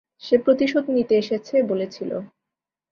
সে 0.23 0.35
প্রতিশোধ 0.37 0.85
নিতে 0.89 1.13
এসেছে 1.17 1.55
বলেছিল। 1.63 2.11